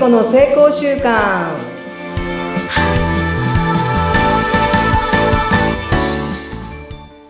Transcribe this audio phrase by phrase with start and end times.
[0.00, 1.58] 子の成功習慣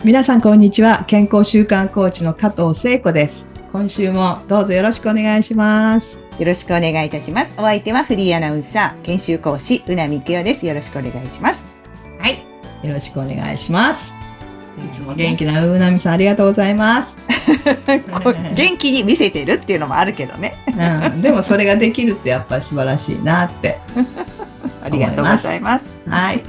[0.05, 7.53] 皆さんこんにちは健康習慣コーチの加藤聖子です今週もどうぞよろしくお願いしますよろしくお願いいたします。
[7.59, 10.67] お相手はフリーアナウンサー、研修講師、うなみくよです。
[10.67, 11.63] よろしくお願いします。
[12.19, 14.20] はいよろしくお願いします
[15.17, 17.19] 元気なうなみさんありがとうございます、
[18.55, 20.59] 元気に見せてるっていうのもあるけどね。
[20.67, 23.79] うん、でもそれができるってやっぱり素晴らしいなって
[24.83, 25.85] ありがとうございます。
[26.07, 26.43] はい。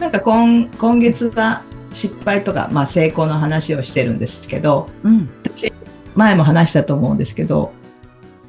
[0.00, 1.62] なんか今今月は
[1.92, 5.28] 失敗とか、まあ、成功の話をしてるんですけどうん。
[5.44, 5.72] 私
[6.14, 7.72] 前も話したと思うんですけど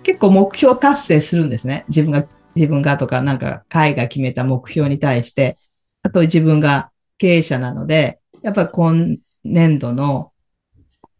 [0.03, 1.85] 結構目標達成するんですね。
[1.89, 2.25] 自分が
[2.55, 5.58] 自分がとかなんか会が決めた目標に対して。
[6.03, 10.31] あと自分が経営者なのでやっぱ今年度の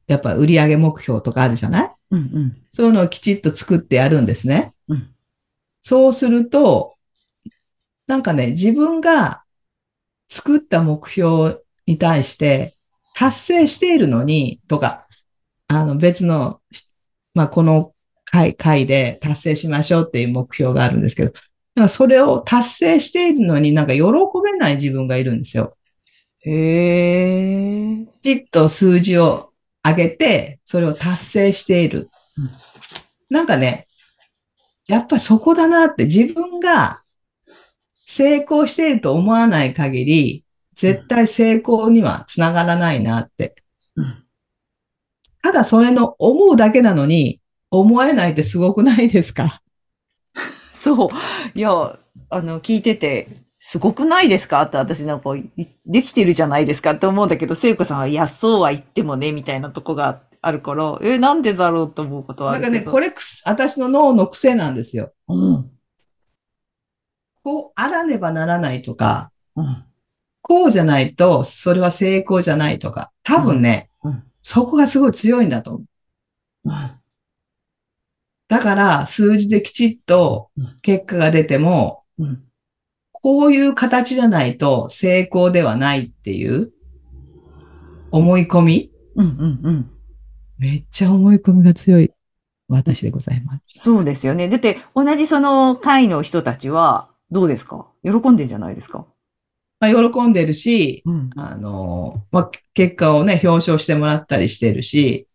[0.08, 1.92] やっぱ売上目標とかあるじゃない？
[2.12, 2.58] うんうん。
[2.70, 4.74] そういうのをきちっと作ってやるんですね。
[4.88, 5.08] うん
[5.84, 6.96] そうすると、
[8.06, 9.42] なんかね、自分が
[10.28, 12.76] 作った目標に対して
[13.16, 15.08] 達成しているのに、とか、
[15.68, 16.88] あの別の、し
[17.34, 17.94] まあ、この
[18.26, 21.34] 回、回で達成しましょうっていう目標があるんですけど、
[21.74, 25.76] なんかそれを達成しているのになんか喜べない自分がいるんですよ。
[26.42, 28.06] へえ。
[28.22, 29.52] きちっと数字を
[29.84, 32.10] 上げて、それを達成している。
[32.38, 32.50] うん
[33.30, 33.88] なんかね、
[34.88, 37.02] やっぱりそこだなって自分が
[38.06, 40.44] 成功していると思わない限り、
[40.76, 43.56] 絶対成功にはつながらないなって。
[43.96, 44.26] うん
[45.44, 49.64] ただそれの思うだけなのに、思えないってすごくないですか？
[50.76, 51.10] そう。
[51.56, 51.98] いや、
[52.30, 53.28] あの、聞いてて、
[53.64, 54.64] すごくないですか？
[54.64, 55.52] って私なんか、い
[55.86, 62.82] できてるじゃないですかって思うんだけど、聖子さんは、いや、そうは言ってもね、みたいなとこがあるから、え、なんでだろうと思うことはあなんかね。
[62.82, 65.14] これくす、私の脳の癖なんですよ。
[65.28, 65.72] うん。
[67.44, 69.86] こうあらねばならないとか、うん。
[70.42, 75.80] こうじゃないと、それは成功じゃないとか、多分ね、うんうんそこがすごい強いんだと思
[76.66, 76.70] う。
[76.72, 76.92] うん。
[78.48, 82.44] だから、数字できちっとうん結果が出ても、うん。
[83.22, 86.72] こういう形じゃないと成功ではないっていう
[88.12, 88.92] 思い込み？
[89.16, 89.26] うん。
[89.26, 89.60] うん。
[89.64, 89.92] うん。
[90.58, 92.12] めっちゃ思い込みが強い
[92.68, 93.80] 私でございます。
[93.80, 94.48] そうですよね。
[94.48, 97.88] だって、同じその会の人たちは、どうですか？
[98.04, 99.06] 喜んでんじゃないですか？
[99.80, 101.30] まあ、喜んでるし、うん。
[101.36, 105.28] あの、まあ、結果をね、表彰してもらったりしてるし、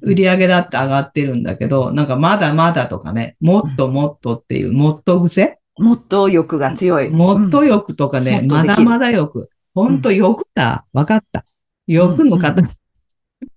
[0.00, 5.42] 売り上げだって上がってるんだけど、なんかまだまだとかね、もっともっとっていう、もっと癖？
[5.42, 5.56] うん。
[5.78, 7.10] もっと欲が強い。
[7.10, 9.50] もっと欲とかね、うんまだまだ欲。
[9.74, 10.84] ほんと欲だ。
[10.92, 11.44] わかった。
[11.86, 12.70] 欲の方、うん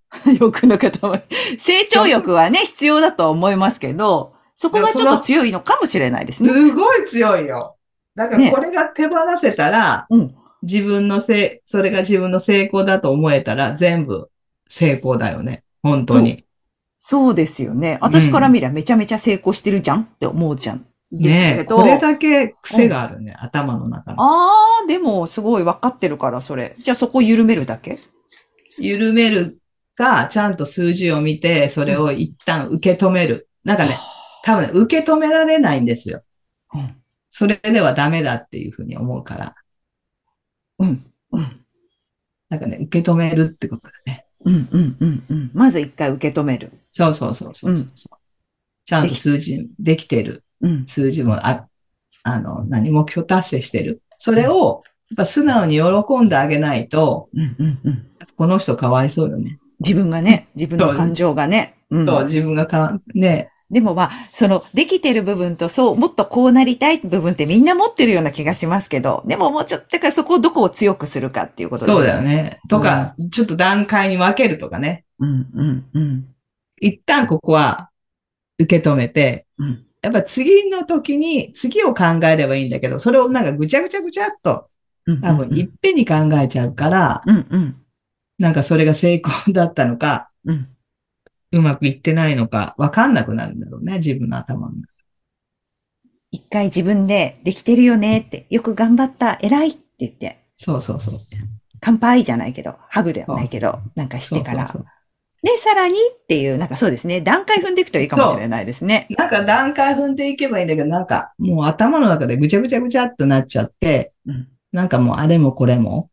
[0.39, 0.91] 欲の塊。
[1.59, 6.67] 成長欲はね、必要だとは思いますけど、そこがちょっと強いのかもしれないですね。
[6.67, 7.75] すごい強いよ。
[8.15, 10.35] だからねこれが手放せたら、うん。
[10.63, 14.29] 自分のせい、それが自分の成功だと思えたら、全部
[14.67, 15.63] 成功だよね。
[15.83, 16.43] 本当に。
[16.97, 17.99] そうですよね。
[18.01, 20.85] 私から見りゃめちゃめちゃ成功してるじゃんって思うじゃん。
[21.11, 21.77] ですねえ、けど。
[21.77, 24.17] これだけ癖があるね、頭の中に。
[24.19, 26.75] ああ、でもすごい分かってるから、それ。
[26.79, 27.99] じゃあそこ緩めるだけ？
[28.77, 29.59] 緩める
[29.95, 33.49] か、ちゃんと数字を見て、それを一旦受け止める。
[33.63, 33.97] なんかね、
[34.43, 36.21] 多分ね、受け止められないんですよ。
[36.73, 36.95] うん。
[37.29, 39.55] それではダメだっていうふうに思うから。
[40.79, 41.05] うん。
[41.31, 41.65] うん。
[42.49, 44.25] なんかね、受け止めるってことだね。
[44.45, 44.69] うん。
[44.71, 44.97] うん。
[44.99, 45.23] うん。
[45.29, 45.51] うん。
[45.53, 46.71] まず一回受け止める。
[46.89, 48.17] そうそうそうそうそう、
[48.85, 50.43] ちゃんと数字できてる。
[50.61, 50.85] うん。
[50.87, 51.67] 数字もあ、
[52.23, 54.01] あの、何、目標達成してる。
[54.17, 57.55] それを、やっぱ素直に喜んであげないと、うん。
[57.57, 57.79] うん。
[57.83, 58.07] うん。
[58.35, 59.59] この人かわいそうよね。
[59.79, 61.77] 自分がね、自分の感情がね。
[61.89, 62.05] うん。
[62.05, 72.21] そう、自分がか、ね、でもまあ、その、できてる部分と、そう、もっとこうなりたい部分ってみんな持ってるような気がしますけど、でももうちょっと、だからそこをどこを強くするかっていうことですそうだよ。
[72.21, 72.61] ね。
[72.69, 75.03] とか、ちょっと段階に分けるとかね。
[75.19, 76.25] うん、うん、うん。
[76.79, 77.89] 一旦ここは
[78.57, 84.65] 受け止めて、うんやっぱ次の時に、次を考えればいいんだけど、それをなんかぐちゃぐちゃぐちゃっと、
[85.05, 85.21] うん。
[85.21, 87.75] 多分いっぺんに考えちゃうから、うん、うん、
[88.37, 90.67] なんかそれが成功だったのか、うん。
[91.51, 94.93] うまくいってないのか、わかんなくなるんだろうね、自分の頭の中。
[96.31, 101.19] 一回自分でできてるよねって、よく頑張った、偉いって言って、そうそうそう。
[101.79, 104.67] 乾杯じゃないけど、ハグではないけど、なんかしてから。
[104.67, 104.96] そうそう
[105.47, 109.07] で、さらにっていう、なんかそうですね、段階踏んでいくといいかもしれないですね。
[109.11, 114.49] なんか段階踏んでいけばいいんだけど、なんかもう頭の中でぐちゃぐちゃぐちゃっとなっちゃって、うん。
[114.73, 116.09] なんかもうあれもこれも。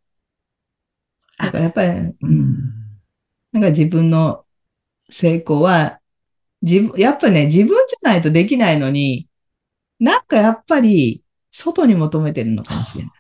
[1.37, 2.17] あなんかやっぱり、う。
[2.23, 2.57] うん
[3.51, 4.45] なんか自分の
[5.11, 6.01] 成功は、
[6.63, 9.29] 自分、やっぱりね、自分じゃないとできないのに、
[9.99, 11.24] なんかやっぱり、
[11.57, 13.13] 外に求めてるのかもしれない。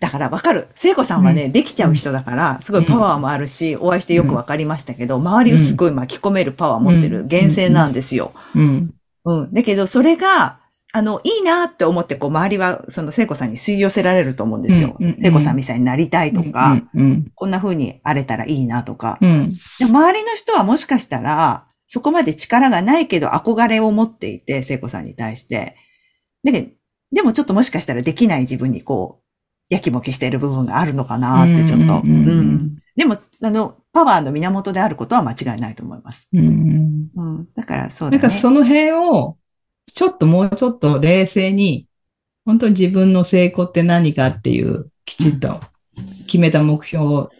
[0.00, 0.66] だからわかる。
[0.74, 8.32] 聖子さんはね、できちゃう人だから、すごいパワーもあるし、お会いしてよくわかりましたけど、周りをすごい巻き込めるパワー持ってる厳選なんですよ。
[8.56, 8.94] うん。
[9.24, 9.54] うん。
[9.54, 10.58] だけど、それが、
[10.92, 15.22] あの、いいなって思って、こう、周りは、その聖子さんに吸い寄せられると思うんですようんうんうん。
[15.22, 17.00] 聖子さんみたいになりたいとか、うん。
[17.00, 17.32] うん。
[17.36, 19.18] こんな風に荒れたらいいなとか。
[19.20, 19.52] うん。
[19.78, 25.76] で周りの人はもしかしたら、そこまで力がないけど憧れを持っていて、聖子さんに対して。
[26.44, 26.68] だけど、
[27.12, 29.24] でもちょっともしかしたらできない自分にこう、
[29.68, 31.84] やきもきしている部分があるのかなってちょっと。
[31.84, 36.28] うんうんうんでも、あの、パワーの源であることは間違いないと思います。
[36.32, 37.10] うん。
[37.14, 37.48] うん。
[37.54, 38.20] だからそうだね。
[38.20, 39.38] なんかその辺を、
[39.86, 41.86] ちょっともうちょっと冷静に、
[42.44, 45.60] 本当に自分の成功って何かっていう、きちっと
[46.26, 47.30] 決めた目標を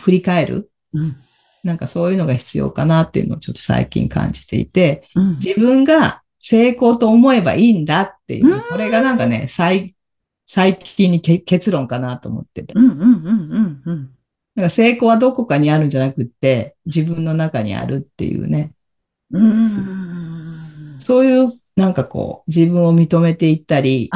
[0.00, 0.72] 振り返る。
[0.92, 1.16] うん。
[1.62, 5.30] なんかそういうのが必要かなっていうのをちょっと最近感じていて、うん。
[5.36, 9.94] 自分が成功と思えばいいんだっていうう、これがなんかね、最、
[10.46, 12.72] 最近にけ結論かなと思ってて。
[12.74, 14.10] うんうんうんうんうん。
[14.54, 18.72] なんか成功はどこかにあるんじゃなくって、自分の中にあるっていうね。
[19.30, 19.42] うー
[20.96, 20.96] ん。
[21.00, 24.08] そういう、なんかこう、自分を認めていったり。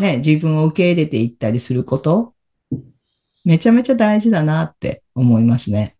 [0.00, 2.34] ね、自分を受け入れていったりすること、
[3.44, 5.96] めちゃめちゃ大事だなって思いますね。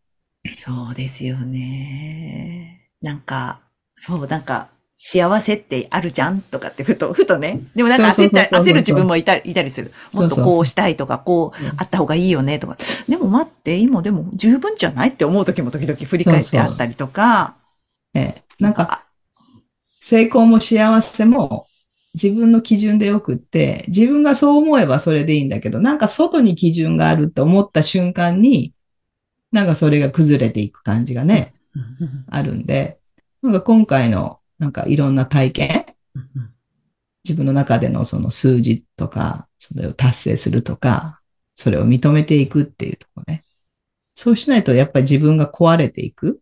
[0.55, 2.89] そうですよね。
[3.03, 3.63] なんか、
[3.97, 4.71] そう、なんか、
[5.03, 7.59] 幸せってあるじゃんとかってふと、ふとね。
[7.75, 9.91] でもなんか焦った焦る自分もいたり、いたりする。
[9.91, 12.77] もっとそうそうそうこうしたいとか、こううんあった方がいいよねとか。
[13.09, 17.57] でも待って、今でも十分じゃないって思う時も時々振り返ってあったりとか。
[18.13, 19.07] ええなんか、
[20.03, 21.67] 成功も幸せも
[22.13, 28.75] 自分の基準でよくって、自分がそう思えばそれでいいんだけど、なんか外に基準があるって思った瞬間に、
[29.51, 31.55] なんかそれが崩れていく感じがね、
[32.29, 32.99] あるんで、
[33.43, 35.87] なんか今回のなんかいろんな体験、
[37.25, 41.21] 自分の中でのその数字とか、それを達成するとか、
[41.55, 43.43] それを認めていくっていうところね。
[44.15, 46.41] そうしないとやっぱり自分が壊れていく。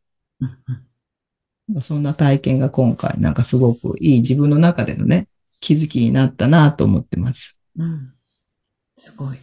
[1.81, 5.29] そんな体験が今回なんかすごくいい自分の中でのね、
[5.61, 7.61] 気づきになったなと思ってます。
[7.76, 8.15] うん。
[8.97, 9.38] すごい。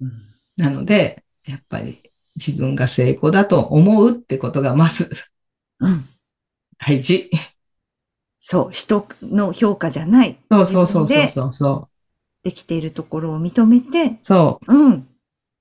[0.00, 0.12] うん。
[0.56, 5.10] なので、やっぱり自分が成功だと思うってことがまず
[5.78, 6.08] うん。
[6.78, 7.30] 大事。
[8.46, 10.36] そう、人の評価じゃない。
[10.52, 11.88] そうそうそうそうそう。
[12.44, 15.08] できているところを認めて、そうん。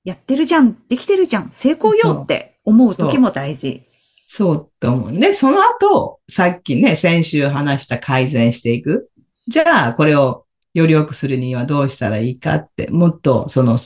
[0.03, 3.83] やってるじゃん、できてるじゃん、成功よって思う時も大事。
[3.87, 3.91] う。
[4.27, 5.13] そうと思う。
[5.17, 9.09] で、その後、さっきね、先週話した改善していく。
[9.47, 13.77] じゃあ、これをより良くするにはどうしたらいいかって、もっとその、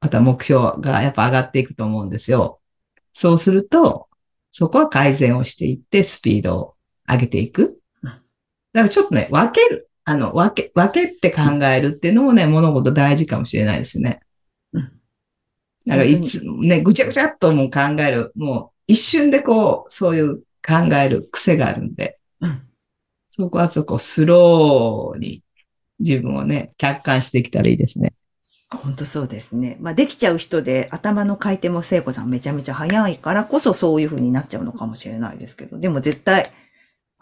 [0.00, 2.58] また目標がやっぱ上がっていくと思うんですよ。
[3.12, 4.08] そうすると、
[4.50, 6.74] そこは改善をしていって、スピードを
[7.08, 7.78] 上げていく。
[8.74, 9.88] うんだからちょっとね、分ける。
[10.04, 14.20] あの、分け、分けって考えるっていうのもね、物事大事かもしれないですね。
[14.72, 14.92] うん
[15.84, 22.62] だからいつもね、ぐちゃぐちゃっともう考える、もう一瞬でこう、そういう考える癖があるんで、うん
[23.34, 25.42] そこはそこスローに
[25.98, 28.12] 自分をね、客観してきたらいいですね。
[28.68, 29.78] 本当そうですね。
[29.80, 36.50] まあ、できちゃう人で頭の回転も聖子さんめちゃめちゃ早いからこそそういう風になっちゃうのかもしれないですけど、でも絶対、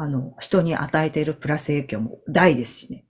[0.02, 3.04] あの、人に与えているプラス影響も大ですしね。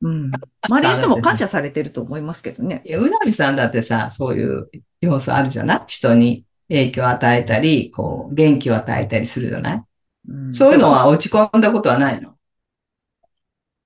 [0.00, 0.30] うん。
[0.62, 2.82] 周りの人も感謝されてると思いますけどね。
[2.84, 4.70] いや、うなみさんだってさ、そういう
[5.00, 5.80] 要素あるじゃない？
[5.88, 9.82] 人に影響を与えたり、こう、元気を与えたりするじゃない、
[10.28, 12.36] うんそういうのは落ち込んだことはないの？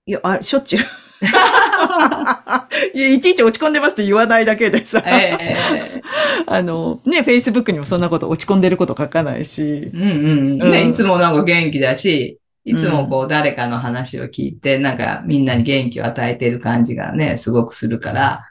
[0.05, 0.83] いや、あしょっちゅう。
[2.95, 5.03] いちいち落ち込んでますって言わないだけでさ。
[5.07, 6.03] ええ
[6.47, 9.91] あの、ね、Facebook にもそんなこと落ち込んでること書かないし。
[9.93, 10.71] うんうんうん。
[10.71, 18.45] ね、うんいつもなんか元気だし、いつもこう誰かの話を聞いて、なんかみんなに元気を与えてる感じがね、すごくするから、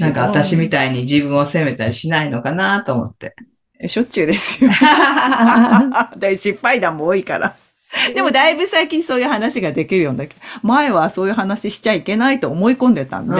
[0.00, 3.34] なんか私みたいに自分を責めたりしないのかなと思って。
[3.82, 3.88] い。
[3.88, 4.70] しょっちゅうですよ。
[6.18, 7.56] 大失敗談も多いから。
[8.14, 13.34] でもだいぶ最近そういう話ができるようになって、前はそういう話しちゃいけないと思い込んでたんで。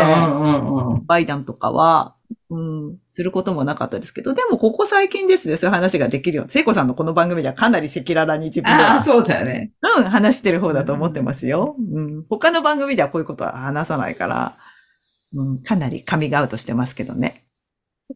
[1.06, 2.14] バイダンとかは、
[2.50, 2.58] う
[2.92, 6.52] ん、することもなかったですけど、でもここ最近ですね、そういう話ができるように。
[6.52, 9.72] 聖子さんのこの番組ではかなり赤裸々に自分であそうだよね。
[9.96, 11.76] うん、話してる方だと思ってますよ。
[11.78, 12.24] うん。
[12.28, 14.56] 他の番組ではこういうことは話さないから、
[15.34, 17.44] うん、かなりカミングアウトしてますけどね。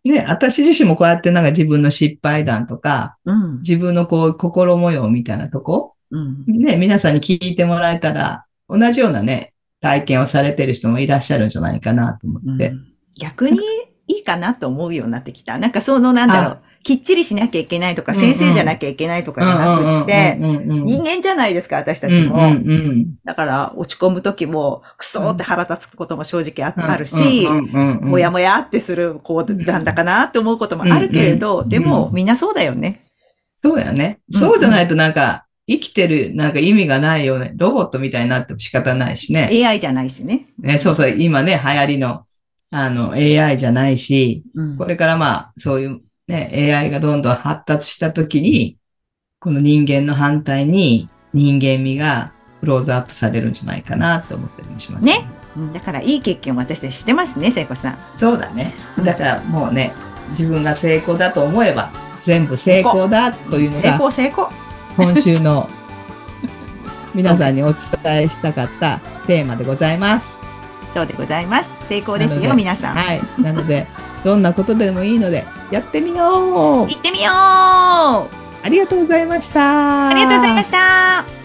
[0.05, 3.59] ね、私自身もこうやってなんか自分の失敗談とか、うん。
[3.59, 6.45] 自分のこう心模様みたいなとこ、うん。
[6.47, 12.73] ね、皆さんに聞いてもらえたら、同じようなね、体験をされてる人もいらっしゃるんじゃないかなと思って。
[13.19, 13.59] 逆に
[14.07, 15.59] いいかなと思うようになってきた。
[15.59, 22.37] なんかそのなんだろう、きっちりしなきゃいけないとか、うんうん先生じゃなきゃいけないとかじゃなくって、人間じゃないですか、私たちも。
[22.37, 33.01] うんうんうんだから、落ち込む時も、クソーって腹立つことも正直ああるし、うんうんうんもやもやってする子なんだかなって思うこともあるけれど、うんでも、みんなそうだよね。
[33.63, 34.21] そうだよね。
[34.33, 37.53] うんそうじゃないとなんか、生きてる、なんか意味がないよね。
[37.57, 39.51] ロボットみたいになっても仕方ないしね。
[39.53, 40.47] AI じゃないしね。
[40.59, 42.25] ねそうそう、今ね、流行りの、
[42.71, 48.79] あの、AI じゃないし、うんこれからまあ、そういうね、AI がどんどん発達したときに、
[49.41, 55.29] この人間の反対に人間味がクローズアップされるんじゃないかなと思ったりもします、ね。
[55.55, 57.99] うんだから、いい経験を私たちしてますね、聖子さん。
[58.15, 58.73] そうだね。
[59.05, 59.93] だからもうね、
[60.31, 64.68] 自分が成功だと思えば、全部成功だというの成が、功成功。
[64.99, 65.71] 今週の
[67.15, 67.79] 皆さんにお伝
[68.25, 70.41] えしたかったテーマでございます。
[70.93, 71.73] そうでございます。
[71.85, 72.97] 成功ですよ、皆さん。
[72.97, 73.23] はい。
[73.41, 73.87] なので、
[74.25, 78.29] どんなことでもいいので、やってみよう行ってみようあ
[78.65, 80.09] ありがとうございました。
[80.09, 81.38] ありがとうございました